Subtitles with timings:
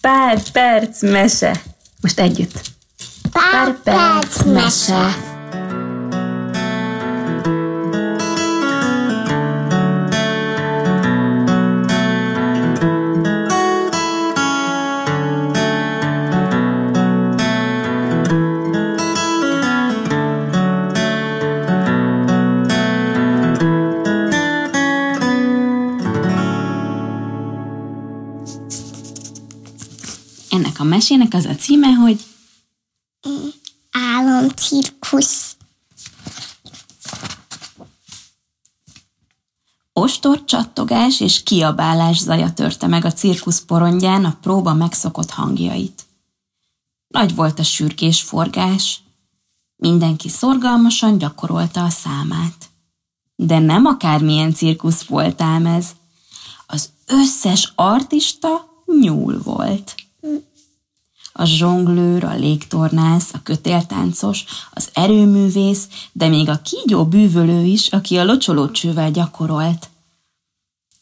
[0.00, 1.62] Pár perc mese.
[2.00, 2.60] Most együtt.
[3.32, 4.94] Pár perc mese.
[4.94, 5.29] Ennek
[31.40, 32.24] az a címe, hogy
[33.90, 35.56] Álomcirkusz.
[39.92, 46.04] ostor, csattogás és kiabálás zaja törte meg a cirkusz porondján a próba megszokott hangjait.
[47.08, 49.02] Nagy volt a sürgés forgás,
[49.76, 52.70] mindenki szorgalmasan gyakorolta a számát.
[53.36, 55.90] De nem akármilyen cirkusz volt ám ez.
[56.66, 59.94] Az összes artista nyúl volt.
[61.40, 68.18] A zsonglőr, a légtornász, a kötéltáncos, az erőművész, de még a kígyó bűvölő is, aki
[68.18, 69.88] a locsolócsővel gyakorolt.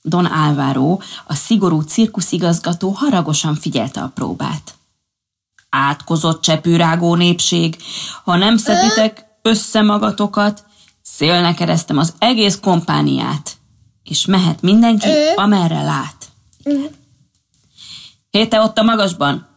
[0.03, 4.75] Don Álvaro, a szigorú cirkuszigazgató haragosan figyelte a próbát.
[5.69, 7.77] Átkozott csepűrágó népség,
[8.25, 10.65] ha nem szeditek össze magatokat,
[11.03, 13.57] szélne keresztem az egész kompániát,
[14.03, 16.29] és mehet mindenki, amerre lát.
[18.31, 19.48] Hé, te ott a magasban!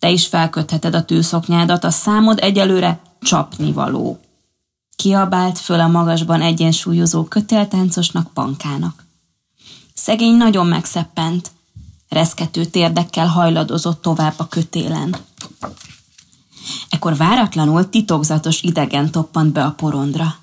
[0.00, 4.20] Te is felkötheted a tűszoknyádat, a számod egyelőre csapnivaló.
[4.96, 9.04] Kiabált föl a magasban egyensúlyozó kötéltáncosnak pankának.
[9.94, 11.50] Szegény nagyon megszeppent,
[12.08, 15.16] reszkető térdekkel hajladozott tovább a kötélen.
[16.88, 20.36] Ekkor váratlanul titokzatos idegen toppant be a porondra.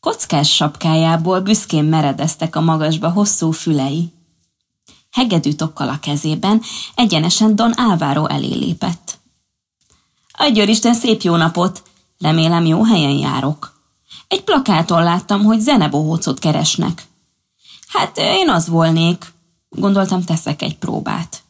[0.00, 4.12] Kockás sapkájából büszkén meredeztek a magasba hosszú fülei.
[5.10, 6.62] Hegedű tokkal a kezében
[6.94, 9.18] egyenesen Don Álvaro elé lépett.
[10.32, 11.82] Adjon Isten szép jó napot!
[12.18, 13.80] Remélem jó helyen járok.
[14.28, 17.06] Egy plakáton láttam, hogy zenebohócot keresnek.
[17.88, 19.32] Hát én az volnék.
[19.68, 21.42] Gondoltam, teszek egy próbát.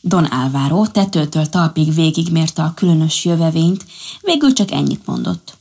[0.00, 3.84] Don Álvaro tetőtől talpig végigmérte a különös jövevényt,
[4.20, 5.56] végül csak ennyit mondott.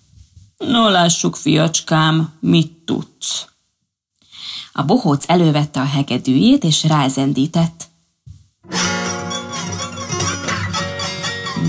[0.58, 3.48] No, lássuk, fiacskám, mit tudsz.
[4.78, 7.88] A bohóc elővette a hegedűjét, és rázendített.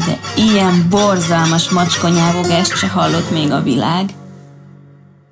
[0.07, 4.15] De ilyen borzalmas macskonyávogást se hallott még a világ.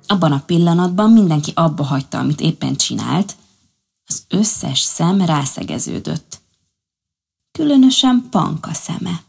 [0.07, 3.35] Abban a pillanatban mindenki abba hagyta, amit éppen csinált,
[4.07, 6.39] az összes szem rászegeződött.
[7.51, 9.21] Különösen Panka szeme.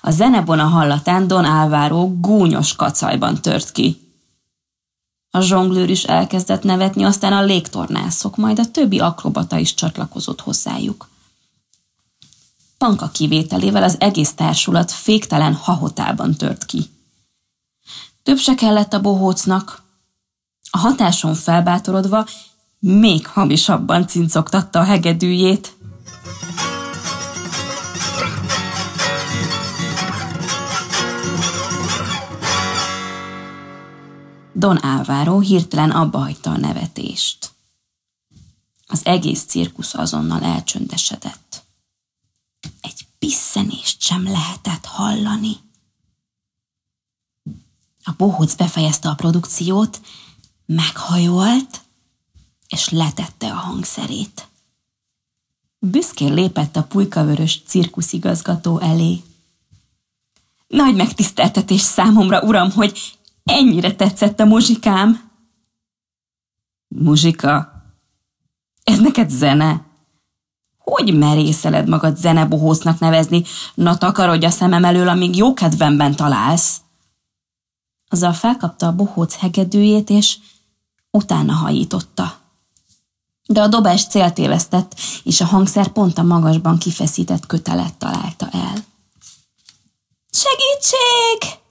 [0.00, 4.05] A zenebona hallatán Don Álvaro gúnyos kacajban tört ki.
[5.36, 11.08] A zsonglőr is elkezdett nevetni, aztán a légtornászok, majd a többi akrobata is csatlakozott hozzájuk.
[12.78, 16.90] Panka kivételével az egész társulat féktelen hahotában tört ki.
[18.22, 19.82] Több se kellett a bohócnak.
[20.70, 22.26] A hatáson felbátorodva
[22.78, 25.75] még hamisabban cincogtatta a hegedűjét.
[34.58, 37.50] Don Álvaro hirtelen abba hagyta a nevetést.
[38.86, 41.64] Az egész cirkusz azonnal elcsöndesedett.
[42.80, 45.56] Egy pisszenést sem lehetett hallani.
[48.04, 50.00] A bohóc befejezte a produkciót,
[50.66, 51.80] meghajolt,
[52.68, 54.48] és letette a hangszerét.
[55.78, 59.22] Büszkén lépett a pulykavörös cirkuszigazgató elé.
[60.66, 65.30] Nagy megtiszteltetés számomra, uram, hogy ennyire tetszett a muzsikám.
[66.88, 67.72] Muzsika?
[68.84, 69.84] Ez neked zene?
[70.78, 73.42] Hogy merészeled magad zenebohóznak nevezni?
[73.74, 76.80] Na takarodj a szemem elől, amíg jó kedvemben találsz.
[78.08, 80.36] Azzal felkapta a bohóc hegedűjét, és
[81.10, 82.38] utána hajította.
[83.46, 88.84] De a dobás céltévesztett, és a hangszer pont a magasban kifeszített kötelet találta el.
[90.30, 91.64] Segítség!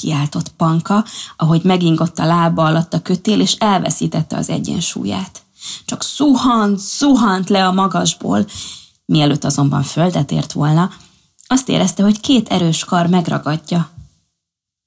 [0.00, 1.04] Kiáltott Panka,
[1.36, 5.42] ahogy megingott a lába alatt a kötél, és elveszítette az egyensúlyát.
[5.84, 8.46] Csak szuhant, szuhant le a magasból,
[9.04, 10.90] mielőtt azonban földet ért volna,
[11.46, 13.90] azt érezte, hogy két erős kar megragadja.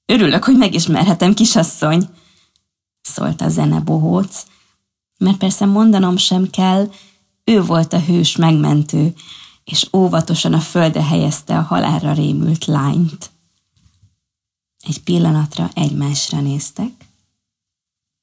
[0.06, 2.08] Örülök, hogy megismerhetem, kisasszony,
[3.00, 4.44] szólt a zene bohóc,
[5.18, 6.90] mert persze mondanom sem kell,
[7.44, 9.14] ő volt a hős megmentő,
[9.64, 13.30] és óvatosan a földre helyezte a halálra rémült lányt.
[14.86, 16.92] Egy pillanatra egymásra néztek,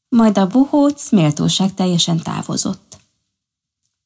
[0.09, 2.97] majd a bohóc méltóság teljesen távozott.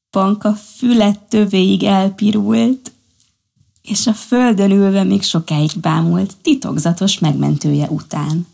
[0.09, 2.91] Panka fület tövéig elpirult,
[3.81, 8.47] és a földön ülve még sokáig bámult titokzatos megmentője után.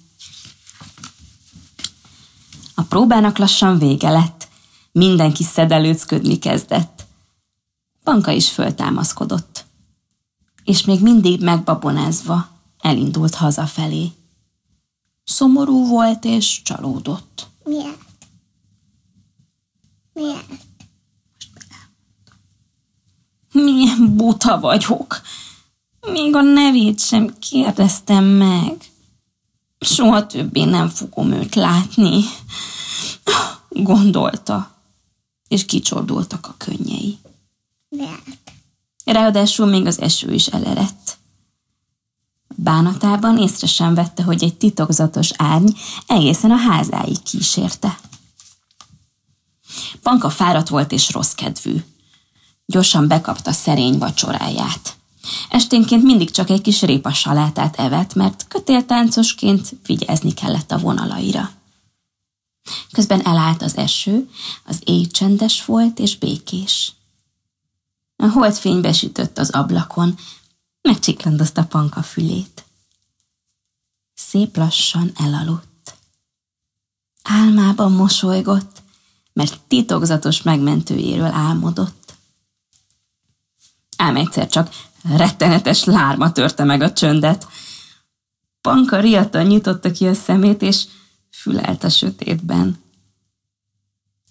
[2.75, 4.47] A próbának lassan vége lett,
[4.91, 7.05] mindenki szedelőcködni kezdett.
[8.03, 9.65] Panka is föltámaszkodott,
[10.63, 14.11] és még mindig megbabonázva elindult hazafelé.
[15.23, 17.47] Szomorú volt és csalódott.
[17.63, 17.97] Miért?
[20.13, 20.45] Miért?
[23.51, 25.21] Milyen buta vagyok.
[26.11, 28.77] Még a nevét sem kérdeztem meg.
[29.79, 32.23] Soha többé nem fogom őt látni,
[33.69, 34.75] gondolta,
[35.47, 37.17] és kicsordultak a könnyei.
[37.89, 38.51] Miért?
[39.05, 41.00] Ráadásul még az eső is elerett.
[42.63, 45.69] Bánatában észre sem vette, hogy egy titokzatos árny
[46.07, 47.99] egészen a házáig kísérte.
[50.01, 51.83] Panka fáradt volt és rossz kedvű.
[52.65, 54.95] Gyorsan bekapta szerény vacsoráját.
[55.49, 61.51] Esténként mindig csak egy kis répa salátát evett, mert kötéltáncosként vigyázni kellett a vonalaira.
[62.91, 64.29] Közben elállt az eső,
[64.65, 66.93] az éj csendes volt és békés.
[68.15, 70.17] A holdfény besütött az ablakon,
[70.81, 72.65] megcsiklandozta Panka fülét.
[74.13, 75.97] Szép lassan elaludt.
[77.23, 78.81] Álmában mosolygott,
[79.33, 82.13] mert titokzatos megmentőjéről álmodott.
[83.97, 84.69] Ám egyszer csak
[85.03, 87.47] rettenetes lárma törte meg a csöndet.
[88.61, 90.85] Panka riadtan nyitotta ki a szemét, és
[91.31, 92.83] fülelt a sötétben.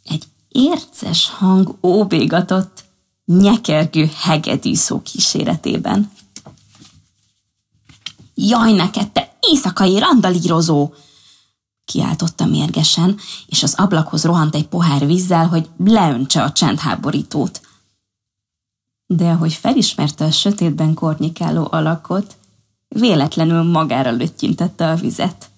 [0.03, 2.85] Egy érces hang óbégatott,
[3.25, 6.13] nyekergő hegedűszó kíséretében.
[8.43, 10.93] Jaj neked, te éjszakai randalírozó!
[11.85, 17.61] kiáltotta mérgesen, és az ablakhoz rohant egy pohár vízzel, hogy leöntse a csendháborítót.
[19.07, 22.37] De ahogy felismerte a sötétben kornikáló alakot,
[22.89, 25.51] véletlenül magára löttyintette a vizet.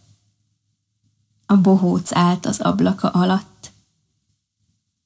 [1.46, 3.70] A bohóc állt az ablaka alatt.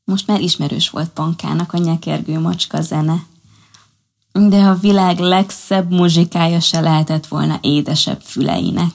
[0.04, 3.26] Most már ismerős volt Pankának a nyekergő macska zene.
[4.38, 8.92] De a világ legszebb muzsikája se lehetett volna édesebb füleinek.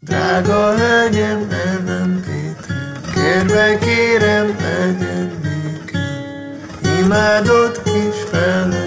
[0.00, 1.48] Drága hölgyem,
[2.20, 6.08] Péter, kérve kérem, legyen béke,
[6.98, 8.84] imádott kis feleségem.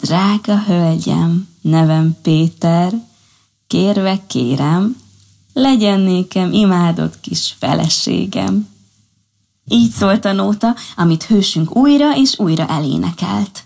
[0.00, 2.92] Drága hölgyem, nevem Péter,
[3.66, 4.96] kérve kérem,
[5.52, 8.68] legyen nékem imádott kis feleségem.
[9.68, 13.64] Így szólt a nóta, amit hősünk újra és újra elénekelt.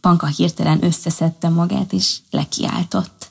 [0.00, 3.30] Panka hirtelen összeszedte magát, és lekiáltott.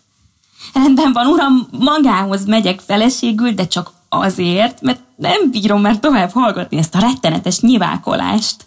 [0.73, 6.77] Rendben van, uram, magához megyek feleségül, de csak azért, mert nem bírom már tovább hallgatni
[6.77, 8.65] ezt a rettenetes nyivákolást.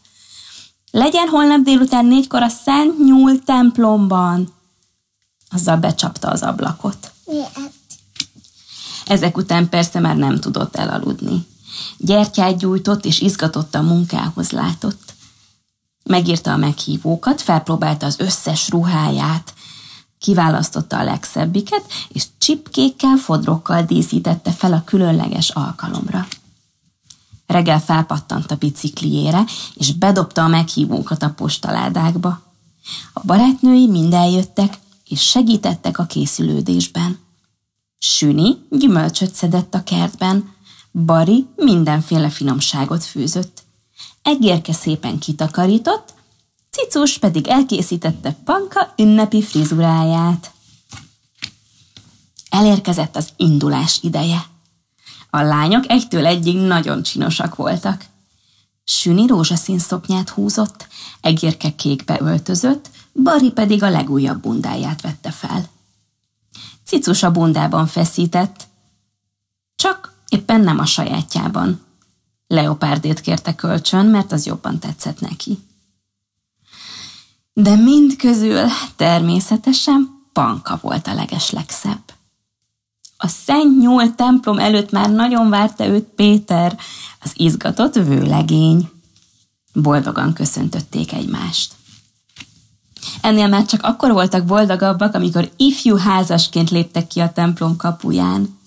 [0.90, 4.52] Legyen holnap délután négykor a Szent Nyúl templomban.
[5.50, 7.12] Azzal becsapta az ablakot.
[9.06, 11.46] Ezek után persze már nem tudott elaludni.
[11.96, 15.14] Gyertyát gyújtott és izgatottan munkához látott.
[16.04, 19.54] Megírta a meghívókat, felpróbálta az összes ruháját,
[20.18, 26.26] kiválasztotta a legszebbiket, és csipkékkel, fodrokkal díszítette fel a különleges alkalomra.
[27.46, 32.42] Reggel felpattant a bicikliére, és bedobta a meghívókat a postaládákba.
[33.12, 37.18] A barátnői mind eljöttek, és segítettek a készülődésben.
[37.98, 40.54] Süni gyümölcsöt szedett a kertben,
[40.92, 43.62] Bari mindenféle finomságot főzött.
[44.22, 46.14] Egérke szépen kitakarított,
[46.70, 50.52] Cicus pedig elkészítette Panka ünnepi frizuráját.
[52.50, 54.46] Elérkezett az indulás ideje.
[55.30, 58.04] A lányok egytől egyig nagyon csinosak voltak.
[58.84, 60.88] Süni rózsaszín szoknyát húzott,
[61.20, 62.90] egérke kékbe öltözött,
[63.22, 65.68] Bari pedig a legújabb bundáját vette fel.
[66.84, 68.67] Cicus a bundában feszített,
[70.48, 71.80] éppen nem a sajátjában.
[72.46, 75.58] Leopárdét kérte kölcsön, mert az jobban tetszett neki.
[77.52, 82.02] De mind közül természetesen Panka volt a legeslegszebb.
[83.16, 86.78] A Szent Nyúl templom előtt már nagyon várta őt Péter,
[87.20, 88.90] az izgatott vőlegény.
[89.72, 91.72] Boldogan köszöntötték egymást.
[93.20, 98.57] Ennél már csak akkor voltak boldogabbak, amikor ifjú házasként léptek ki a templom kapuján.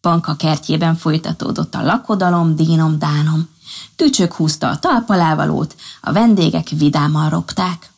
[0.00, 3.48] Panka kertjében folytatódott a lakodalom, dínom, dánom.
[3.96, 7.92] Tücsök húzta a talpalávalót, a vendégek vidáman ropták.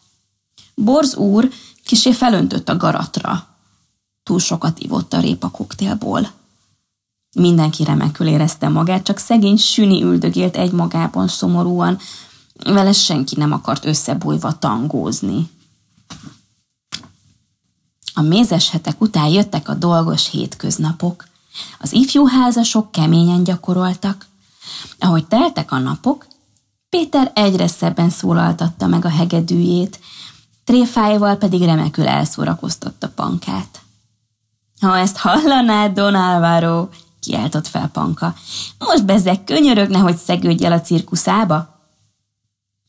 [0.75, 1.51] Borz úr
[1.85, 3.47] kisé felöntött a garatra.
[4.23, 6.31] Túl sokat ivott a répa koktélból.
[7.37, 11.99] Mindenki remekül érezte magát, csak szegény Süni üldögélt egymagában szomorúan,
[12.65, 15.51] vele senki nem akart összebújva tangózni.
[18.15, 21.31] A mézes hetek után jöttek a dolgos hétköznapok.
[21.79, 24.27] Az ifjú házasok keményen gyakoroltak.
[24.99, 26.27] Ahogy teltek a napok,
[26.89, 30.01] Péter egyre szebben szólaltatta meg a hegedűjét,
[30.65, 33.83] tréfáival pedig remekül elszórakoztatta pankát.
[34.81, 36.89] Ha ezt hallanád, Don Álvaro,
[37.21, 38.35] kiáltott fel Panka.
[38.79, 41.81] Most bezzek könyörögne, hogy szegődj a cirkuszába?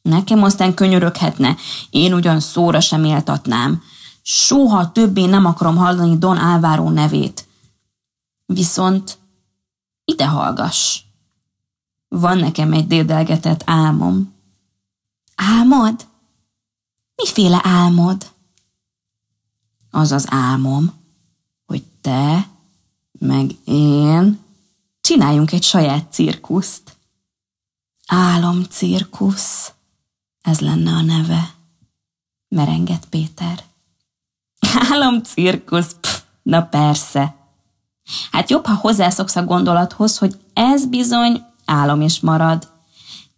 [0.02, 1.56] Nekem aztán könyöröghetne,
[1.90, 3.82] én ugyan szóra sem éltatnám.
[4.22, 7.46] Soha többé nem akarom hallani Don Álvaro nevét.
[8.54, 9.18] Viszont
[10.06, 11.02] ide hallgass.
[12.08, 14.34] Van nekem egy dédelgetett álmom.
[15.36, 16.08] Álmod?
[17.16, 18.32] Miféle álmod?
[19.92, 20.94] Az az álmom,
[21.66, 22.50] hogy te,
[23.12, 24.40] meg én
[25.02, 26.98] csináljunk egy saját cirkuszt.
[28.08, 29.74] Álomcirkusz.
[30.42, 31.54] Ez lenne a neve.
[32.48, 33.64] Merengett Péter.
[34.92, 35.96] Álomcirkusz?
[36.02, 37.43] Pff, na persze.
[38.32, 42.72] Hát jobb, ha hozzászoksz a gondolathoz, hogy ez bizony álom is marad.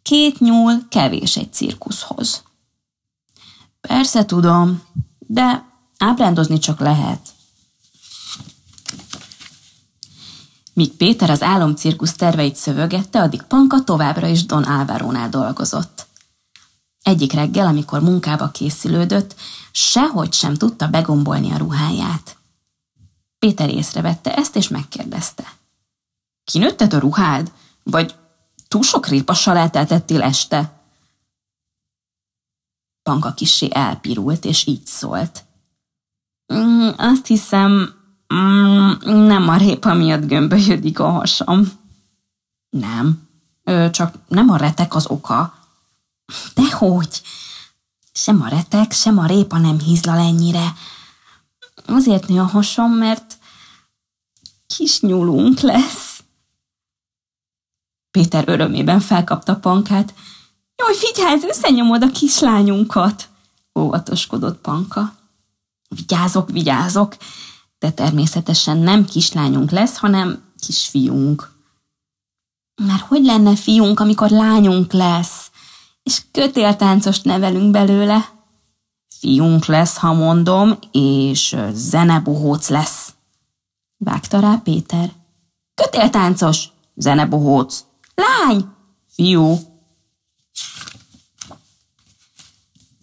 [0.01, 2.43] Két nyúl kevés egy cirkuszhoz.
[3.81, 4.81] Persze tudom,
[5.19, 5.65] de
[5.98, 7.19] ábrándozni csak lehet.
[10.74, 16.07] Míg Péter az álomcirkusz terveit szövögette, addig Panka továbbra is Don Álvarónál dolgozott.
[17.03, 19.36] Egyik reggel, amikor munkába készülődött,
[19.72, 22.38] sehogy sem tudta begombolni a ruháját.
[23.46, 25.54] Péter észrevette ezt, és megkérdezte.
[26.44, 27.52] Kinőtted a ruhád?
[27.84, 28.16] Vagy
[28.68, 30.82] túl sok répa salátát ettél este?
[33.04, 35.44] Panka kissé elpirult, és így szólt.
[36.54, 37.94] Mm, azt hiszem,
[38.34, 41.72] mm, nem a répa miatt gömbölyödik a hasam.
[42.70, 43.28] Nem,
[43.64, 45.54] ö, csak nem a retek az oka.
[46.54, 47.22] Dehogy?
[48.12, 50.74] Sem a retek, sem a répa nem hízlal ennyire.
[51.86, 53.35] Azért nő a hasam, mert
[54.67, 56.24] kis nyúlunk lesz.
[58.12, 60.13] Péter örömében felkapta Pankát.
[60.75, 63.29] Jaj, figyelj, összenyomod a kislányunkat!
[63.79, 65.15] Óvatoskodott Panka.
[65.89, 67.15] Vigyázok, vigyázok,
[67.79, 71.51] de természetesen nem kislányunk lesz, hanem kisfiunk.
[72.75, 75.51] Már hogy lenne fiunk, amikor lányunk lesz,
[76.03, 78.29] és kötéltáncost nevelünk belőle?
[79.19, 83.05] Fiunk lesz, ha mondom, és zenebohóc lesz.
[83.98, 85.12] Vágta rá Péter.
[85.74, 87.84] Kötéltáncos, zenebohóc.
[88.16, 88.66] Lány,
[89.08, 89.60] fiú.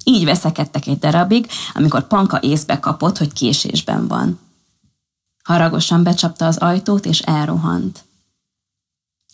[0.05, 4.39] Így veszekedtek egy darabig, amikor Panka észbe kapott, hogy késésben van.
[5.45, 8.05] Haragosan becsapta az ajtót, és elrohant.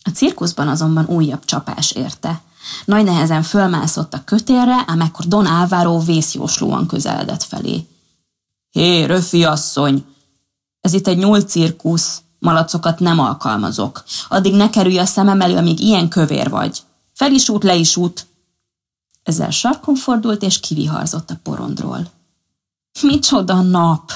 [0.03, 2.41] A cirkuszban azonban újabb csapás érte.
[2.85, 7.87] Nagy nehezen fölmászott a kötélre, ám ekkor Don Álvaro vészjóslóan közeledett felé.
[8.69, 10.05] Hé, röfi asszony!
[10.81, 14.03] Ez itt egy nyúlt cirkusz, malacokat nem alkalmazok.
[14.29, 16.81] Addig ne kerülj a szemem elő, amíg ilyen kövér vagy.
[17.13, 18.27] Fel is út, le is út.
[19.23, 22.11] Ezzel sarkon fordult, és kiviharzott a porondról.
[23.01, 24.11] Micsoda nap!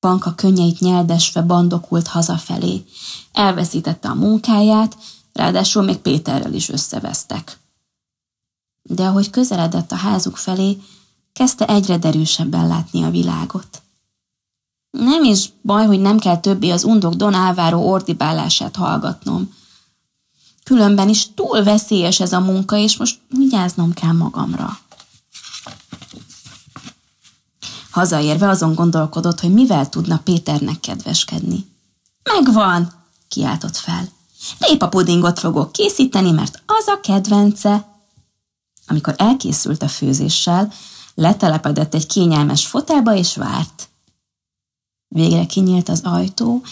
[0.00, 2.84] Panka könnyeit nyeldesve bandokult hazafelé.
[3.32, 4.96] Elveszítette a munkáját,
[5.32, 7.58] ráadásul még Péterrel is összevesztek.
[8.82, 10.82] De ahogy közeledett a házuk felé,
[11.32, 13.82] kezdte egyre derűsebben látni a világot.
[14.98, 17.34] Nem is baj, hogy nem kell többé az undok Don
[17.74, 19.54] ordibálását hallgatnom.
[20.64, 24.78] Különben is túl veszélyes ez a munka, és most vigyáznom kell magamra.
[27.90, 31.66] Hazaérve azon gondolkodott, hogy mivel tudna Péternek kedveskedni.
[32.22, 32.92] Megvan,
[33.28, 34.08] kiáltott fel.
[34.58, 37.88] Répapudingot fogok készíteni, mert az a kedvence.
[38.86, 40.72] Amikor elkészült a főzéssel,
[41.14, 43.88] letelepedett egy kényelmes fotelba és várt.
[45.14, 46.62] Végre kinyílt az ajtó,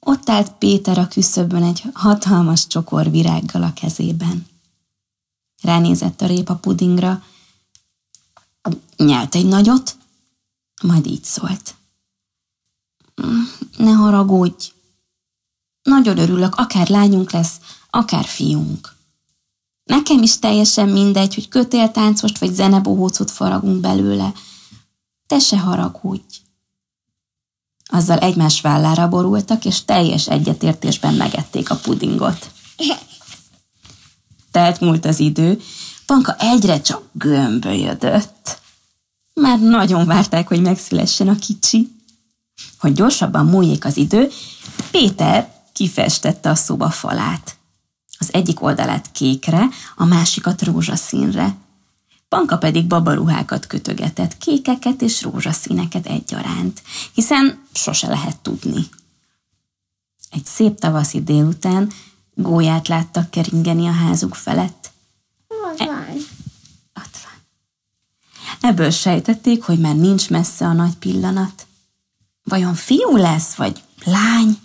[0.00, 4.46] ott állt Péter a küszöbön egy hatalmas csokor virággal a kezében.
[5.62, 7.24] Ránézett a répa pudingra,
[8.96, 9.96] nyelt egy nagyot,
[10.82, 11.74] majd így szólt.
[13.76, 14.72] Ne haragudj,
[15.82, 18.94] nagyon örülök, akár lányunk lesz, akár fiunk.
[19.84, 24.32] Nekem is teljesen mindegy, hogy kötéltáncost vagy zenebohócot faragunk belőle.
[25.26, 26.41] Te se haragudj.
[27.94, 32.50] Azzal egymás vállára borultak, és teljes egyetértésben megették a pudingot.
[34.50, 35.60] Telt múlt az idő,
[36.06, 38.60] Panka egyre csak gömbölyödött.
[39.34, 42.00] Már nagyon várták, hogy megszülessen a kicsi.
[42.78, 44.30] Hogy gyorsabban múljék az idő,
[44.90, 47.56] Péter kifestette a szoba falát.
[48.18, 51.56] Az egyik oldalát kékre, a másikat rózsaszínre.
[52.32, 58.88] Panka pedig babaruhákat kötögetett, kékeket és rózsaszíneket egyaránt, hiszen sose lehet tudni.
[60.30, 61.92] Egy szép tavaszi délután
[62.34, 64.90] gólyát láttak keringeni a házuk felett.
[65.48, 65.88] Van?
[66.94, 67.40] Ott van.
[68.60, 71.66] Ebből sejtették, hogy már nincs messze a nagy pillanat.
[72.44, 74.58] Vajon fiú lesz, vagy lány?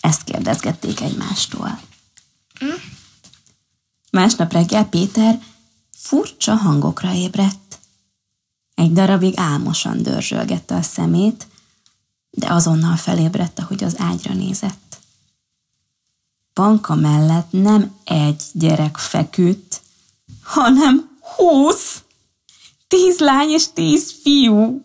[0.00, 1.80] Ezt kérdezgették egymástól.
[4.10, 5.42] Másnap reggel Péter
[6.04, 7.78] furcsa hangokra ébredt.
[8.74, 11.46] Egy darabig álmosan dörzsölgette a szemét,
[12.30, 14.98] de azonnal felébredt, ahogy az ágyra nézett.
[16.52, 19.80] Panka mellett nem egy gyerek feküdt,
[20.42, 22.02] hanem húsz!
[22.88, 24.84] Tíz lány és tíz fiú!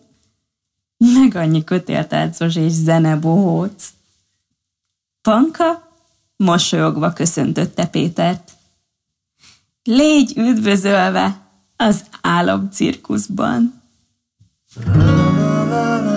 [0.96, 3.92] Meg annyi kötéltáncos és zenebohóc.
[5.22, 5.92] Panka
[6.36, 8.52] mosolyogva köszöntötte Pétert.
[9.82, 11.36] Légy üdvözölve
[11.76, 13.82] az álomcirkuszban!
[14.84, 16.09] La, la, la, la.